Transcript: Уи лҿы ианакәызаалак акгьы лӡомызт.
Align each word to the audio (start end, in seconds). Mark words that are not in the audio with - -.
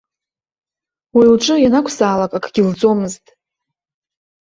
Уи 1.15 1.25
лҿы 1.33 1.55
ианакәызаалак 1.59 2.31
акгьы 2.37 2.61
лӡомызт. 2.67 3.25